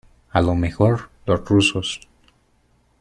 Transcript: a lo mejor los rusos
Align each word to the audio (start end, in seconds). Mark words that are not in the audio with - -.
a 0.33 0.41
lo 0.41 0.55
mejor 0.55 1.11
los 1.27 1.47
rusos 1.47 1.99